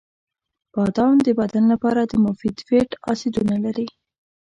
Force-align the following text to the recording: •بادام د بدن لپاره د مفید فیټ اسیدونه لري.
•بادام 0.73 1.15
د 1.25 1.27
بدن 1.39 1.63
لپاره 1.73 2.01
د 2.05 2.13
مفید 2.25 2.57
فیټ 2.67 2.89
اسیدونه 3.11 3.55
لري. 3.65 3.87